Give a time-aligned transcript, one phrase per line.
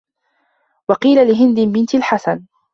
[0.89, 2.47] وَقِيلَ لِهِنْدِ بِنْتِ الْحَسَنِ